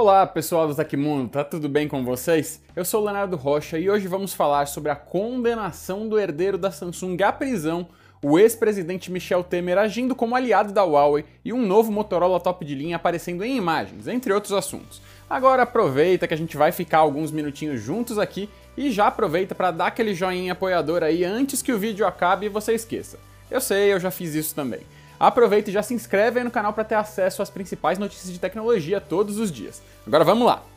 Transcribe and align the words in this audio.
Olá 0.00 0.26
pessoal 0.26 0.66
do 0.66 0.74
Tecmundo, 0.74 1.28
tá 1.28 1.44
tudo 1.44 1.68
bem 1.68 1.86
com 1.86 2.02
vocês? 2.02 2.62
Eu 2.74 2.86
sou 2.86 3.02
o 3.02 3.04
Leonardo 3.04 3.36
Rocha 3.36 3.78
e 3.78 3.90
hoje 3.90 4.08
vamos 4.08 4.32
falar 4.32 4.64
sobre 4.64 4.90
a 4.90 4.96
condenação 4.96 6.08
do 6.08 6.18
herdeiro 6.18 6.56
da 6.56 6.70
Samsung 6.70 7.22
à 7.22 7.30
prisão, 7.30 7.86
o 8.22 8.38
ex-presidente 8.38 9.12
Michel 9.12 9.44
Temer 9.44 9.76
agindo 9.76 10.14
como 10.14 10.34
aliado 10.34 10.72
da 10.72 10.82
Huawei 10.82 11.26
e 11.44 11.52
um 11.52 11.66
novo 11.66 11.92
Motorola 11.92 12.40
top 12.40 12.64
de 12.64 12.74
linha 12.74 12.96
aparecendo 12.96 13.44
em 13.44 13.58
imagens, 13.58 14.08
entre 14.08 14.32
outros 14.32 14.54
assuntos. 14.54 15.02
Agora 15.28 15.64
aproveita 15.64 16.26
que 16.26 16.32
a 16.32 16.38
gente 16.38 16.56
vai 16.56 16.72
ficar 16.72 17.00
alguns 17.00 17.30
minutinhos 17.30 17.82
juntos 17.82 18.18
aqui 18.18 18.48
e 18.78 18.90
já 18.90 19.08
aproveita 19.08 19.54
para 19.54 19.70
dar 19.70 19.88
aquele 19.88 20.14
joinha 20.14 20.54
apoiador 20.54 21.02
aí 21.02 21.26
antes 21.26 21.60
que 21.60 21.74
o 21.74 21.78
vídeo 21.78 22.06
acabe 22.06 22.46
e 22.46 22.48
você 22.48 22.72
esqueça. 22.72 23.18
Eu 23.50 23.60
sei, 23.60 23.92
eu 23.92 24.00
já 24.00 24.10
fiz 24.10 24.34
isso 24.34 24.54
também. 24.54 24.80
Aproveita 25.20 25.68
e 25.68 25.72
já 25.72 25.82
se 25.82 25.92
inscreve 25.92 26.38
aí 26.38 26.44
no 26.44 26.50
canal 26.50 26.72
para 26.72 26.82
ter 26.82 26.94
acesso 26.94 27.42
às 27.42 27.50
principais 27.50 27.98
notícias 27.98 28.32
de 28.32 28.40
tecnologia 28.40 29.02
todos 29.02 29.38
os 29.38 29.52
dias. 29.52 29.82
Agora 30.06 30.24
vamos 30.24 30.46
lá! 30.46 30.69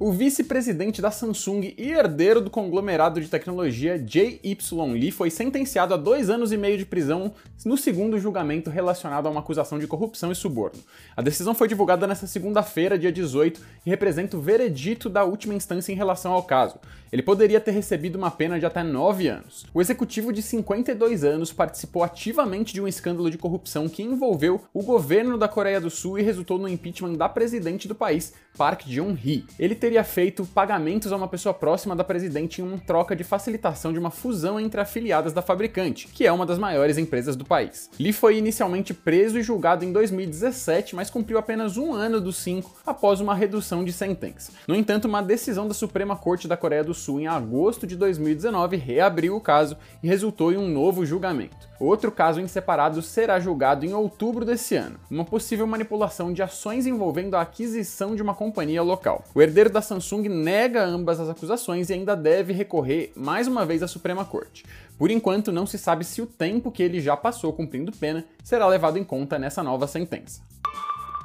O 0.00 0.12
vice-presidente 0.12 1.02
da 1.02 1.10
Samsung 1.10 1.74
e 1.76 1.90
herdeiro 1.90 2.40
do 2.40 2.48
conglomerado 2.48 3.20
de 3.20 3.26
tecnologia 3.26 3.98
J.Y. 3.98 4.92
Lee 4.92 5.10
foi 5.10 5.28
sentenciado 5.28 5.92
a 5.92 5.96
dois 5.96 6.30
anos 6.30 6.52
e 6.52 6.56
meio 6.56 6.78
de 6.78 6.86
prisão 6.86 7.32
no 7.64 7.76
segundo 7.76 8.16
julgamento 8.16 8.70
relacionado 8.70 9.26
a 9.26 9.30
uma 9.30 9.40
acusação 9.40 9.76
de 9.76 9.88
corrupção 9.88 10.30
e 10.30 10.36
suborno. 10.36 10.78
A 11.16 11.20
decisão 11.20 11.52
foi 11.52 11.66
divulgada 11.66 12.06
nesta 12.06 12.28
segunda-feira, 12.28 12.96
dia 12.96 13.10
18, 13.10 13.60
e 13.84 13.90
representa 13.90 14.36
o 14.36 14.40
veredito 14.40 15.08
da 15.08 15.24
última 15.24 15.54
instância 15.54 15.90
em 15.90 15.96
relação 15.96 16.32
ao 16.32 16.44
caso. 16.44 16.78
Ele 17.10 17.22
poderia 17.22 17.60
ter 17.60 17.70
recebido 17.70 18.16
uma 18.16 18.30
pena 18.30 18.60
de 18.60 18.66
até 18.66 18.82
nove 18.82 19.28
anos. 19.28 19.66
O 19.72 19.80
executivo 19.80 20.32
de 20.32 20.42
52 20.42 21.24
anos 21.24 21.52
participou 21.52 22.04
ativamente 22.04 22.72
de 22.72 22.80
um 22.80 22.86
escândalo 22.86 23.30
de 23.30 23.38
corrupção 23.38 23.88
que 23.88 24.02
envolveu 24.02 24.60
o 24.72 24.82
governo 24.82 25.38
da 25.38 25.48
Coreia 25.48 25.80
do 25.80 25.90
Sul 25.90 26.18
e 26.18 26.22
resultou 26.22 26.58
no 26.58 26.68
impeachment 26.68 27.14
da 27.14 27.28
presidente 27.28 27.88
do 27.88 27.94
país, 27.94 28.34
Park 28.56 28.82
Geun-hye. 28.86 29.46
Ele 29.58 29.74
teria 29.88 30.04
feito 30.04 30.44
pagamentos 30.44 31.10
a 31.10 31.16
uma 31.16 31.26
pessoa 31.26 31.54
próxima 31.54 31.96
da 31.96 32.04
presidente 32.04 32.60
em 32.60 32.64
uma 32.64 32.76
troca 32.76 33.16
de 33.16 33.24
facilitação 33.24 33.90
de 33.90 33.98
uma 33.98 34.10
fusão 34.10 34.60
entre 34.60 34.78
afiliadas 34.78 35.32
da 35.32 35.40
fabricante, 35.40 36.08
que 36.08 36.26
é 36.26 36.30
uma 36.30 36.44
das 36.44 36.58
maiores 36.58 36.98
empresas 36.98 37.34
do 37.34 37.44
país. 37.46 37.88
Lee 37.98 38.12
foi 38.12 38.36
inicialmente 38.36 38.92
preso 38.92 39.38
e 39.38 39.42
julgado 39.42 39.86
em 39.86 39.90
2017, 39.90 40.94
mas 40.94 41.08
cumpriu 41.08 41.38
apenas 41.38 41.78
um 41.78 41.94
ano 41.94 42.20
dos 42.20 42.36
cinco 42.36 42.76
após 42.84 43.18
uma 43.18 43.34
redução 43.34 43.82
de 43.82 43.90
sentença. 43.90 44.52
No 44.68 44.76
entanto, 44.76 45.08
uma 45.08 45.22
decisão 45.22 45.66
da 45.66 45.72
Suprema 45.72 46.14
Corte 46.14 46.46
da 46.46 46.54
Coreia 46.54 46.84
do 46.84 46.92
Sul 46.92 47.20
em 47.20 47.26
agosto 47.26 47.86
de 47.86 47.96
2019 47.96 48.76
reabriu 48.76 49.36
o 49.36 49.40
caso 49.40 49.74
e 50.02 50.06
resultou 50.06 50.52
em 50.52 50.58
um 50.58 50.68
novo 50.68 51.06
julgamento. 51.06 51.66
Outro 51.80 52.10
caso 52.10 52.40
em 52.40 52.48
separado 52.48 53.00
será 53.00 53.38
julgado 53.38 53.86
em 53.86 53.94
outubro 53.94 54.44
desse 54.44 54.74
ano, 54.74 54.98
uma 55.08 55.24
possível 55.24 55.66
manipulação 55.66 56.32
de 56.32 56.42
ações 56.42 56.86
envolvendo 56.86 57.36
a 57.36 57.40
aquisição 57.40 58.16
de 58.16 58.22
uma 58.22 58.34
companhia 58.34 58.82
local. 58.82 59.24
O 59.32 59.40
herdeiro 59.40 59.70
da 59.70 59.77
Samsung 59.82 60.28
nega 60.28 60.84
ambas 60.84 61.20
as 61.20 61.28
acusações 61.28 61.90
e 61.90 61.94
ainda 61.94 62.16
deve 62.16 62.52
recorrer 62.52 63.12
mais 63.16 63.46
uma 63.46 63.64
vez 63.64 63.82
à 63.82 63.88
Suprema 63.88 64.24
Corte. 64.24 64.64
Por 64.98 65.10
enquanto, 65.10 65.52
não 65.52 65.66
se 65.66 65.78
sabe 65.78 66.04
se 66.04 66.20
o 66.20 66.26
tempo 66.26 66.72
que 66.72 66.82
ele 66.82 67.00
já 67.00 67.16
passou 67.16 67.52
cumprindo 67.52 67.92
pena 67.92 68.24
será 68.42 68.66
levado 68.66 68.98
em 68.98 69.04
conta 69.04 69.38
nessa 69.38 69.62
nova 69.62 69.86
sentença. 69.86 70.42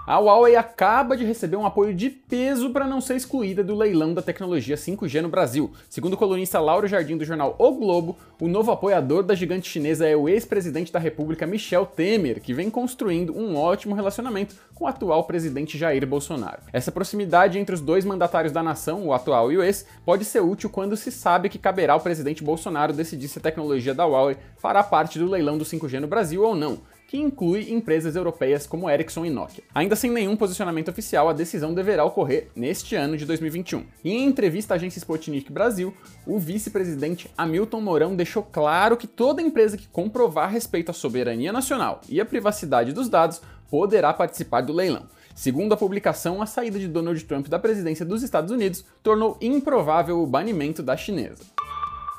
A 0.05 0.17
Huawei 0.17 0.57
acaba 0.57 1.15
de 1.15 1.23
receber 1.23 1.55
um 1.55 1.65
apoio 1.65 1.93
de 1.93 2.09
peso 2.09 2.71
para 2.71 2.85
não 2.85 2.99
ser 2.99 3.15
excluída 3.15 3.63
do 3.63 3.73
leilão 3.73 4.13
da 4.13 4.21
tecnologia 4.21 4.75
5G 4.75 5.21
no 5.21 5.29
Brasil. 5.29 5.71
Segundo 5.89 6.15
o 6.15 6.17
colunista 6.17 6.59
Lauro 6.59 6.87
Jardim 6.87 7.15
do 7.15 7.23
jornal 7.23 7.55
O 7.57 7.71
Globo, 7.71 8.17
o 8.37 8.49
novo 8.49 8.69
apoiador 8.69 9.23
da 9.23 9.33
gigante 9.33 9.69
chinesa 9.69 10.05
é 10.05 10.13
o 10.13 10.27
ex-presidente 10.27 10.91
da 10.91 10.99
República 10.99 11.47
Michel 11.47 11.85
Temer, 11.85 12.41
que 12.41 12.53
vem 12.53 12.69
construindo 12.69 13.33
um 13.33 13.55
ótimo 13.55 13.95
relacionamento 13.95 14.55
com 14.75 14.83
o 14.83 14.87
atual 14.87 15.23
presidente 15.23 15.77
Jair 15.77 16.05
Bolsonaro. 16.05 16.63
Essa 16.73 16.91
proximidade 16.91 17.57
entre 17.57 17.73
os 17.73 17.79
dois 17.79 18.03
mandatários 18.03 18.51
da 18.51 18.61
nação, 18.61 19.07
o 19.07 19.13
atual 19.13 19.53
e 19.53 19.57
o 19.57 19.63
ex, 19.63 19.85
pode 20.05 20.25
ser 20.25 20.41
útil 20.41 20.69
quando 20.69 20.97
se 20.97 21.13
sabe 21.13 21.47
que 21.47 21.57
caberá 21.57 21.93
ao 21.93 22.01
presidente 22.01 22.43
Bolsonaro 22.43 22.91
decidir 22.91 23.29
se 23.29 23.39
a 23.39 23.41
tecnologia 23.41 23.93
da 23.93 24.05
Huawei 24.05 24.35
fará 24.57 24.83
parte 24.83 25.17
do 25.17 25.29
leilão 25.29 25.57
do 25.57 25.63
5G 25.63 26.01
no 26.01 26.07
Brasil 26.07 26.43
ou 26.43 26.53
não 26.53 26.91
que 27.13 27.19
inclui 27.19 27.71
empresas 27.71 28.15
europeias 28.15 28.65
como 28.65 28.89
Ericsson 28.89 29.23
e 29.23 29.29
Nokia. 29.29 29.63
Ainda 29.75 29.95
sem 29.95 30.09
nenhum 30.09 30.35
posicionamento 30.35 30.89
oficial, 30.89 31.29
a 31.29 31.33
decisão 31.33 31.71
deverá 31.71 32.03
ocorrer 32.03 32.47
neste 32.55 32.95
ano 32.95 33.15
de 33.15 33.23
2021. 33.23 33.85
E 34.03 34.11
em 34.11 34.25
entrevista 34.25 34.73
à 34.73 34.77
agência 34.77 34.97
Sputnik 34.97 35.51
Brasil, 35.51 35.95
o 36.25 36.39
vice-presidente 36.39 37.29
Hamilton 37.37 37.81
Mourão 37.81 38.15
deixou 38.15 38.41
claro 38.41 38.97
que 38.97 39.05
toda 39.05 39.43
empresa 39.43 39.77
que 39.77 39.87
comprovar 39.89 40.49
respeito 40.49 40.89
à 40.89 40.93
soberania 40.93 41.53
nacional 41.53 42.01
e 42.09 42.19
à 42.19 42.25
privacidade 42.25 42.93
dos 42.93 43.07
dados 43.07 43.43
poderá 43.69 44.11
participar 44.11 44.61
do 44.61 44.73
leilão. 44.73 45.03
Segundo 45.35 45.73
a 45.73 45.77
publicação, 45.77 46.41
a 46.41 46.47
saída 46.47 46.79
de 46.79 46.87
Donald 46.87 47.23
Trump 47.25 47.47
da 47.47 47.59
presidência 47.59 48.03
dos 48.03 48.23
Estados 48.23 48.49
Unidos 48.49 48.83
tornou 49.03 49.37
improvável 49.39 50.19
o 50.19 50.25
banimento 50.25 50.81
da 50.81 50.97
chinesa. 50.97 51.43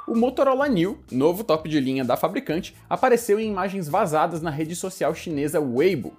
O 0.06 0.14
Motorola 0.14 0.68
New, 0.68 0.98
novo 1.10 1.42
top 1.42 1.66
de 1.66 1.80
linha 1.80 2.04
da 2.04 2.14
fabricante, 2.14 2.76
apareceu 2.90 3.40
em 3.40 3.50
imagens 3.50 3.88
vazadas 3.88 4.42
na 4.42 4.50
rede 4.50 4.76
social 4.76 5.14
chinesa 5.14 5.58
Weibo, 5.58 6.12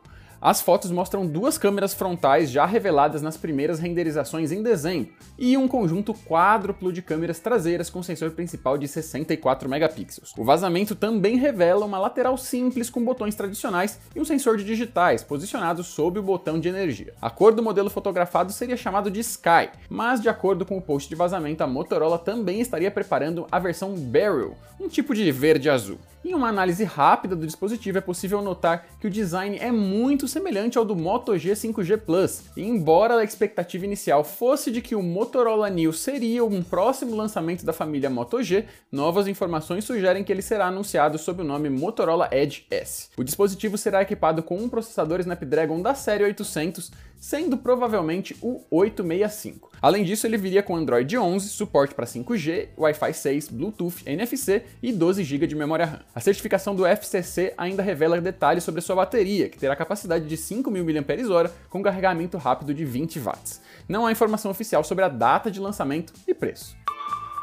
as 0.45 0.61
fotos 0.61 0.91
mostram 0.91 1.25
duas 1.25 1.57
câmeras 1.57 1.95
frontais 1.95 2.51
já 2.51 2.67
reveladas 2.67 3.19
nas 3.19 3.35
primeiras 3.35 3.79
renderizações 3.79 4.51
em 4.51 4.61
desenho 4.61 5.09
e 5.39 5.57
um 5.57 5.67
conjunto 5.67 6.13
quádruplo 6.13 6.93
de 6.93 7.01
câmeras 7.01 7.39
traseiras 7.39 7.89
com 7.89 8.03
sensor 8.03 8.29
principal 8.29 8.77
de 8.77 8.87
64 8.87 9.67
megapixels. 9.67 10.33
O 10.37 10.43
vazamento 10.43 10.93
também 10.93 11.35
revela 11.35 11.83
uma 11.83 11.97
lateral 11.97 12.37
simples 12.37 12.91
com 12.91 13.03
botões 13.03 13.33
tradicionais 13.33 13.97
e 14.15 14.21
um 14.21 14.23
sensor 14.23 14.55
de 14.55 14.63
digitais 14.63 15.23
posicionado 15.23 15.83
sob 15.83 16.19
o 16.19 16.23
botão 16.23 16.59
de 16.59 16.69
energia. 16.69 17.15
A 17.19 17.31
cor 17.31 17.51
do 17.51 17.63
modelo 17.63 17.89
fotografado 17.89 18.53
seria 18.53 18.77
chamado 18.77 19.09
de 19.09 19.21
Sky, 19.21 19.71
mas 19.89 20.21
de 20.21 20.29
acordo 20.29 20.63
com 20.63 20.77
o 20.77 20.81
post 20.81 21.09
de 21.09 21.15
vazamento, 21.15 21.63
a 21.63 21.67
Motorola 21.67 22.19
também 22.19 22.61
estaria 22.61 22.91
preparando 22.91 23.47
a 23.51 23.57
versão 23.57 23.95
Beryl, 23.95 24.53
um 24.79 24.87
tipo 24.87 25.15
de 25.15 25.31
verde 25.31 25.71
azul. 25.71 25.97
Em 26.25 26.33
uma 26.33 26.47
análise 26.49 26.83
rápida 26.83 27.35
do 27.35 27.45
dispositivo 27.45 27.99
é 27.99 28.01
possível 28.01 28.41
notar 28.41 28.87
que 28.99 29.05
o 29.05 29.11
design 29.11 29.59
é 29.59 29.71
muito 29.71 30.27
semelhante 30.27 30.75
ao 30.75 30.83
do 30.83 30.95
Moto 30.95 31.37
G 31.37 31.51
5G 31.51 31.99
Plus, 31.99 32.45
e 32.57 32.63
embora 32.63 33.17
a 33.17 33.23
expectativa 33.23 33.85
inicial 33.85 34.23
fosse 34.23 34.71
de 34.71 34.81
que 34.81 34.95
o 34.95 35.03
Motorola 35.03 35.69
New 35.69 35.93
seria 35.93 36.43
um 36.43 36.63
próximo 36.63 37.15
lançamento 37.15 37.63
da 37.63 37.71
família 37.71 38.09
Moto 38.09 38.41
G, 38.41 38.65
novas 38.91 39.27
informações 39.27 39.85
sugerem 39.85 40.23
que 40.23 40.31
ele 40.33 40.41
será 40.41 40.65
anunciado 40.65 41.19
sob 41.19 41.43
o 41.43 41.45
nome 41.45 41.69
Motorola 41.69 42.27
Edge 42.31 42.65
S. 42.71 43.09
O 43.15 43.23
dispositivo 43.23 43.77
será 43.77 44.01
equipado 44.01 44.41
com 44.41 44.57
um 44.57 44.67
processador 44.67 45.19
Snapdragon 45.19 45.79
da 45.79 45.93
série 45.93 46.23
800, 46.23 46.91
sendo 47.19 47.55
provavelmente 47.55 48.35
o 48.41 48.63
865. 48.71 49.74
Além 49.85 50.03
disso, 50.03 50.25
ele 50.25 50.35
viria 50.35 50.63
com 50.63 50.75
Android 50.75 51.15
11, 51.15 51.47
suporte 51.47 51.93
para 51.93 52.07
5G, 52.07 52.69
Wi-Fi 52.75 53.13
6, 53.13 53.49
Bluetooth, 53.49 54.01
NFC 54.03 54.63
e 54.81 54.91
12 54.91 55.23
GB 55.23 55.45
de 55.45 55.53
memória 55.53 55.85
RAM. 55.85 55.99
A 56.15 56.19
certificação 56.19 56.75
do 56.75 56.87
FCC 56.87 57.53
ainda 57.55 57.83
revela 57.83 58.19
detalhes 58.19 58.63
sobre 58.63 58.81
sua 58.81 58.95
bateria, 58.95 59.47
que 59.47 59.59
terá 59.59 59.75
capacidade 59.75 60.25
de 60.25 60.37
5.000 60.37 61.05
mAh 61.05 61.51
com 61.69 61.83
carregamento 61.83 62.35
rápido 62.35 62.73
de 62.73 62.83
20 62.83 63.19
watts. 63.19 63.61
Não 63.87 64.07
há 64.07 64.11
informação 64.11 64.49
oficial 64.49 64.83
sobre 64.83 65.05
a 65.05 65.07
data 65.07 65.51
de 65.51 65.59
lançamento 65.59 66.13
e 66.27 66.33
preço. 66.33 66.75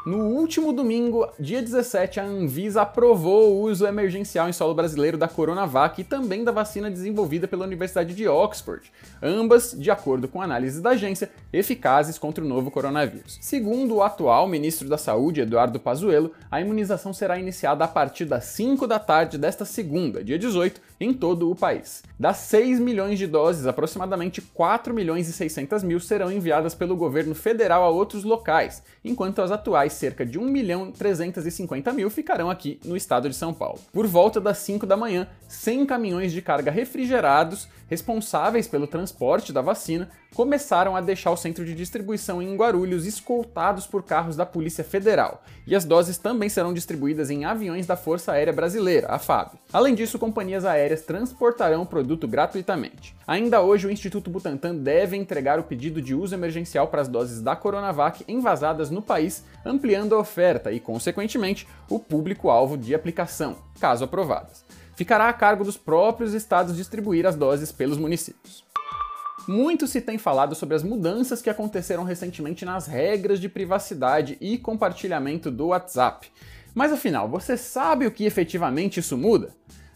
No 0.05 0.17
último 0.17 0.73
domingo, 0.73 1.29
dia 1.39 1.61
17, 1.61 2.19
a 2.19 2.25
Anvisa 2.25 2.81
aprovou 2.81 3.53
o 3.53 3.61
uso 3.61 3.87
emergencial 3.87 4.49
em 4.49 4.51
solo 4.51 4.73
brasileiro 4.73 5.17
da 5.17 5.29
Coronavac 5.29 6.01
e 6.01 6.03
também 6.03 6.43
da 6.43 6.51
vacina 6.51 6.91
desenvolvida 6.91 7.47
pela 7.47 7.63
Universidade 7.63 8.13
de 8.13 8.27
Oxford, 8.27 8.91
ambas, 9.21 9.71
de 9.71 9.89
acordo 9.89 10.27
com 10.27 10.41
análise 10.41 10.81
da 10.81 10.89
agência, 10.89 11.31
eficazes 11.53 12.17
contra 12.17 12.43
o 12.43 12.47
novo 12.47 12.69
coronavírus. 12.69 13.37
Segundo 13.39 13.95
o 13.95 14.03
atual 14.03 14.45
ministro 14.45 14.89
da 14.89 14.97
Saúde, 14.97 15.39
Eduardo 15.39 15.79
Pazuello, 15.79 16.31
a 16.51 16.59
imunização 16.59 17.13
será 17.13 17.39
iniciada 17.39 17.85
a 17.85 17.87
partir 17.87 18.25
das 18.25 18.43
5 18.43 18.85
da 18.85 18.99
tarde 18.99 19.37
desta 19.37 19.63
segunda, 19.63 20.21
dia 20.21 20.37
18, 20.37 20.81
em 20.99 21.13
todo 21.13 21.49
o 21.49 21.55
país. 21.55 22.03
Das 22.19 22.37
6 22.37 22.77
milhões 22.79 23.17
de 23.17 23.25
doses, 23.25 23.67
aproximadamente 23.67 24.41
4 24.41 24.93
milhões 24.93 25.29
e 25.29 25.33
600 25.33 25.81
mil 25.81 26.01
serão 26.01 26.29
enviadas 26.29 26.75
pelo 26.75 26.97
governo 26.97 27.33
federal 27.33 27.83
a 27.83 27.89
outros 27.89 28.25
locais, 28.25 28.83
enquanto 29.03 29.41
as 29.41 29.49
atuais 29.49 29.92
cerca 29.93 30.25
de 30.25 30.37
1 30.37 30.43
milhão 30.45 30.91
350 30.91 31.93
mil 31.93 32.09
ficarão 32.09 32.49
aqui 32.49 32.79
no 32.83 32.97
estado 32.97 33.29
de 33.29 33.35
São 33.35 33.53
Paulo. 33.53 33.79
Por 33.91 34.05
volta 34.05 34.41
das 34.41 34.57
5 34.59 34.85
da 34.85 34.97
manhã, 34.97 35.27
100 35.47 35.85
caminhões 35.85 36.31
de 36.31 36.41
carga 36.41 36.71
refrigerados 36.71 37.67
responsáveis 37.93 38.67
pelo 38.67 38.87
transporte 38.87 39.53
da 39.53 39.61
vacina, 39.61 40.09
começaram 40.33 40.95
a 40.95 41.01
deixar 41.01 41.29
o 41.29 41.37
centro 41.37 41.63
de 41.63 41.75
distribuição 41.75 42.41
em 42.41 42.55
Guarulhos 42.55 43.05
escoltados 43.05 43.85
por 43.85 44.01
carros 44.01 44.35
da 44.35 44.47
Polícia 44.47 44.83
Federal, 44.83 45.43
e 45.67 45.75
as 45.75 45.85
doses 45.85 46.17
também 46.17 46.49
serão 46.49 46.73
distribuídas 46.73 47.29
em 47.29 47.45
aviões 47.45 47.85
da 47.85 47.95
Força 47.95 48.31
Aérea 48.31 48.51
Brasileira, 48.51 49.09
a 49.11 49.19
FAB. 49.19 49.51
Além 49.71 49.93
disso, 49.93 50.17
companhias 50.17 50.65
aéreas 50.65 51.03
transportarão 51.03 51.83
o 51.83 51.85
produto 51.85 52.27
gratuitamente. 52.27 53.15
Ainda 53.27 53.61
hoje, 53.61 53.85
o 53.85 53.91
Instituto 53.91 54.31
Butantan 54.31 54.73
deve 54.73 55.15
entregar 55.15 55.59
o 55.59 55.63
pedido 55.63 56.01
de 56.01 56.15
uso 56.15 56.33
emergencial 56.33 56.87
para 56.87 57.01
as 57.01 57.07
doses 57.07 57.41
da 57.41 57.55
Coronavac 57.55 58.23
envasadas 58.27 58.89
no 58.89 59.03
país, 59.03 59.43
ampliando 59.63 60.15
a 60.15 60.19
oferta 60.19 60.71
e, 60.71 60.79
consequentemente, 60.79 61.67
o 61.87 61.99
público-alvo 61.99 62.75
de 62.75 62.95
aplicação, 62.95 63.57
caso 63.79 64.03
aprovadas. 64.03 64.65
Ficará 64.95 65.27
a 65.27 65.33
cargo 65.33 65.63
dos 65.63 65.77
próprios 65.77 66.33
estados 66.33 66.75
distribuir 66.75 67.25
as 67.25 67.35
doses 67.35 67.71
pelos 67.71 67.97
municípios. 67.97 68.63
Muito 69.47 69.87
se 69.87 69.99
tem 69.99 70.17
falado 70.17 70.55
sobre 70.55 70.75
as 70.75 70.83
mudanças 70.83 71.41
que 71.41 71.49
aconteceram 71.49 72.03
recentemente 72.03 72.63
nas 72.63 72.87
regras 72.87 73.39
de 73.39 73.49
privacidade 73.49 74.37
e 74.39 74.57
compartilhamento 74.57 75.51
do 75.51 75.67
WhatsApp. 75.67 76.31
Mas 76.73 76.93
afinal, 76.93 77.27
você 77.27 77.57
sabe 77.57 78.07
o 78.07 78.11
que 78.11 78.25
efetivamente 78.25 78.99
isso 78.99 79.17
muda? 79.17 79.49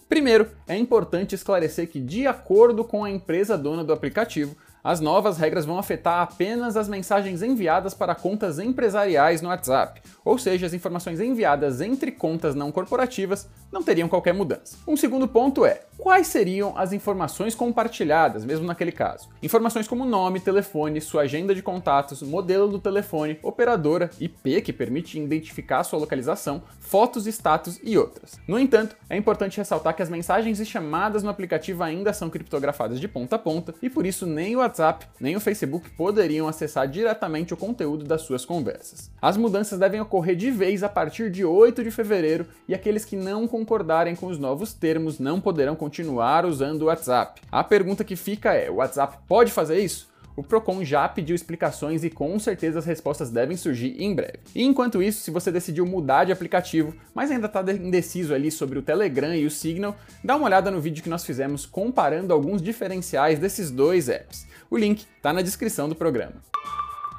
Primeiro, 0.10 0.52
é 0.68 0.76
importante 0.76 1.36
esclarecer 1.36 1.90
que, 1.90 2.00
de 2.00 2.28
acordo 2.28 2.84
com 2.84 3.04
a 3.04 3.10
empresa 3.10 3.58
dona 3.58 3.84
do 3.84 3.94
aplicativo, 3.94 4.56
as 4.88 5.02
novas 5.02 5.38
regras 5.38 5.66
vão 5.66 5.78
afetar 5.78 6.22
apenas 6.22 6.78
as 6.78 6.88
mensagens 6.88 7.42
enviadas 7.42 7.94
para 7.94 8.16
contas 8.16 8.58
empresariais 8.58 9.42
no 9.42 9.50
WhatsApp, 9.50 10.02
ou 10.24 10.38
seja, 10.38 10.66
as 10.66 10.74
informações 10.74 11.20
enviadas 11.20 11.82
entre 11.82 12.10
contas 12.10 12.56
não 12.56 12.72
corporativas 12.72 13.50
não 13.70 13.84
teriam 13.84 14.08
qualquer 14.08 14.34
mudança. 14.34 14.78
Um 14.88 14.96
segundo 14.96 15.28
ponto 15.28 15.66
é: 15.66 15.82
quais 15.98 16.28
seriam 16.28 16.78
as 16.78 16.94
informações 16.94 17.56
compartilhadas, 17.56 18.46
mesmo 18.46 18.66
naquele 18.66 18.92
caso? 18.92 19.30
Informações 19.42 19.88
como 19.88 20.06
nome, 20.06 20.40
telefone, 20.40 21.02
sua 21.02 21.24
agenda 21.24 21.54
de 21.54 21.62
contatos, 21.62 22.22
modelo 22.22 22.68
do 22.68 22.80
telefone, 22.80 23.40
operadora, 23.42 24.10
IP 24.20 24.62
que 24.62 24.72
permite 24.72 25.20
identificar 25.20 25.84
sua 25.84 26.00
localização, 26.00 26.62
fotos, 26.80 27.28
status 27.28 27.80
e 27.84 27.98
outras. 27.98 28.40
No 28.48 28.60
entanto, 28.60 28.96
é 29.10 29.18
importante 29.18 29.58
ressaltar 29.58 29.96
que 29.96 30.02
as 30.02 30.10
mensagens 30.10 30.60
e 30.60 30.66
chamadas 30.66 31.24
no 31.24 31.30
aplicativo 31.30 31.84
ainda 31.84 32.14
são 32.14 32.30
criptografadas 32.30 33.00
de 33.00 33.08
ponta 33.08 33.36
a 33.36 33.40
ponta 33.40 33.74
e 33.82 33.90
por 33.90 34.06
isso 34.06 34.26
nem 34.26 34.56
o 34.56 34.60
WhatsApp 34.60 35.06
nem 35.20 35.36
o 35.36 35.40
Facebook 35.40 35.90
poderiam 35.92 36.48
acessar 36.48 36.88
diretamente 36.88 37.54
o 37.54 37.58
conteúdo 37.58 38.06
das 38.06 38.22
suas 38.22 38.46
conversas. 38.46 39.12
As 39.22 39.38
mudanças 39.38 39.80
devem 39.80 40.00
ocorrer 40.00 40.36
de 40.36 40.52
vez 40.52 40.84
a 40.84 40.90
partir 40.90 41.30
de 41.30 41.44
8 41.44 41.84
de 41.84 41.92
fevereiro 41.92 42.46
e 42.68 42.74
aqueles 42.74 43.04
que 43.04 43.16
não 43.16 43.48
concordarem 43.48 44.16
com 44.16 44.28
os 44.28 44.38
novos 44.38 44.74
termos 44.74 45.20
não 45.20 45.42
poderão 45.42 45.76
continuar 45.88 46.46
usando 46.46 46.82
o 46.82 46.86
WhatsApp. 46.86 47.42
A 47.50 47.64
pergunta 47.64 48.04
que 48.04 48.18
fica 48.18 48.54
é: 48.54 48.70
o 48.70 48.76
WhatsApp 48.76 49.20
pode 49.26 49.52
fazer 49.52 49.80
isso? 49.80 50.08
O 50.36 50.44
Procon 50.44 50.84
já 50.84 51.08
pediu 51.08 51.36
explicações 51.36 52.04
e 52.04 52.12
com 52.12 52.38
certeza 52.38 52.78
as 52.78 52.86
respostas 52.86 53.32
devem 53.32 53.58
surgir 53.58 53.96
em 53.98 54.14
breve. 54.14 54.38
E 54.54 54.64
enquanto 54.64 55.02
isso, 55.02 55.22
se 55.22 55.32
você 55.32 55.52
decidiu 55.52 55.84
mudar 55.84 56.26
de 56.26 56.32
aplicativo, 56.32 56.94
mas 57.16 57.32
ainda 57.32 57.48
está 57.48 57.62
indeciso 57.72 58.36
ali 58.36 58.52
sobre 58.52 58.78
o 58.78 58.84
Telegram 58.84 59.34
e 59.34 59.48
o 59.48 59.50
Signal, 59.50 59.96
dá 60.24 60.36
uma 60.36 60.46
olhada 60.46 60.70
no 60.70 60.80
vídeo 60.80 61.02
que 61.02 61.10
nós 61.10 61.26
fizemos 61.26 61.66
comparando 61.66 62.34
alguns 62.34 62.62
diferenciais 62.62 63.40
desses 63.40 63.72
dois 63.72 64.10
apps. 64.10 64.46
O 64.70 64.78
link 64.78 65.08
está 65.18 65.34
na 65.34 65.42
descrição 65.42 65.90
do 65.90 65.96
programa 65.96 66.36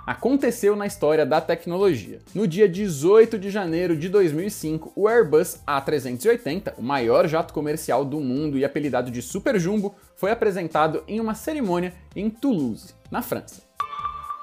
aconteceu 0.08 0.74
na 0.74 0.86
história 0.86 1.26
da 1.26 1.38
tecnologia. 1.38 2.20
No 2.34 2.48
dia 2.48 2.66
18 2.66 3.38
de 3.38 3.50
janeiro 3.50 3.94
de 3.94 4.08
2005, 4.08 4.90
o 4.96 5.06
Airbus 5.06 5.58
A380, 5.66 6.72
o 6.78 6.82
maior 6.82 7.28
jato 7.28 7.52
comercial 7.52 8.06
do 8.06 8.18
mundo 8.18 8.56
e 8.56 8.64
apelidado 8.64 9.10
de 9.10 9.20
Super 9.20 9.60
Jumbo, 9.60 9.94
foi 10.16 10.30
apresentado 10.30 11.04
em 11.06 11.20
uma 11.20 11.34
cerimônia 11.34 11.92
em 12.16 12.30
Toulouse, 12.30 12.94
na 13.10 13.20
França. 13.20 13.60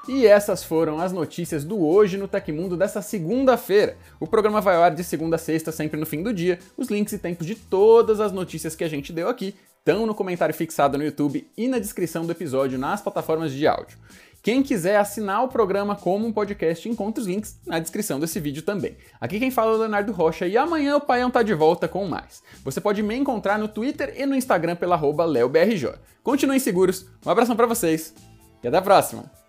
E 0.08 0.24
essas 0.24 0.62
foram 0.62 1.00
as 1.00 1.12
notícias 1.12 1.64
do 1.64 1.84
Hoje 1.84 2.16
no 2.16 2.28
Tecmundo 2.28 2.76
dessa 2.76 3.02
segunda-feira. 3.02 3.96
O 4.20 4.26
programa 4.28 4.60
vai 4.60 4.76
ao 4.76 4.84
ar 4.84 4.94
de 4.94 5.02
segunda 5.02 5.34
a 5.34 5.38
sexta, 5.38 5.72
sempre 5.72 5.98
no 5.98 6.06
fim 6.06 6.22
do 6.22 6.32
dia. 6.32 6.60
Os 6.76 6.86
links 6.86 7.12
e 7.12 7.18
tempos 7.18 7.44
de 7.44 7.56
todas 7.56 8.20
as 8.20 8.30
notícias 8.30 8.76
que 8.76 8.84
a 8.84 8.88
gente 8.88 9.12
deu 9.12 9.28
aqui 9.28 9.52
estão 9.80 10.06
no 10.06 10.14
comentário 10.14 10.54
fixado 10.54 10.96
no 10.96 11.02
YouTube 11.02 11.44
e 11.56 11.66
na 11.66 11.80
descrição 11.80 12.24
do 12.24 12.30
episódio 12.30 12.78
nas 12.78 13.00
plataformas 13.00 13.50
de 13.50 13.66
áudio. 13.66 13.98
Quem 14.46 14.62
quiser 14.62 14.96
assinar 14.96 15.42
o 15.42 15.48
programa 15.48 15.96
como 15.96 16.24
um 16.24 16.32
podcast, 16.32 16.88
encontra 16.88 17.20
os 17.20 17.26
links 17.26 17.58
na 17.66 17.80
descrição 17.80 18.20
desse 18.20 18.38
vídeo 18.38 18.62
também. 18.62 18.96
Aqui 19.20 19.40
quem 19.40 19.50
fala 19.50 19.72
é 19.72 19.74
o 19.74 19.78
Leonardo 19.78 20.12
Rocha 20.12 20.46
e 20.46 20.56
amanhã 20.56 20.94
o 20.94 21.00
Paião 21.00 21.28
tá 21.28 21.42
de 21.42 21.52
volta 21.52 21.88
com 21.88 22.06
mais. 22.06 22.44
Você 22.62 22.80
pode 22.80 23.02
me 23.02 23.16
encontrar 23.16 23.58
no 23.58 23.66
Twitter 23.66 24.14
e 24.16 24.24
no 24.24 24.36
Instagram 24.36 24.76
pela 24.76 24.94
LeoBRJ. 24.94 25.94
Continuem 26.22 26.60
seguros, 26.60 27.06
um 27.26 27.30
abração 27.30 27.56
para 27.56 27.66
vocês 27.66 28.14
e 28.62 28.68
até 28.68 28.76
a 28.76 28.82
próxima! 28.82 29.45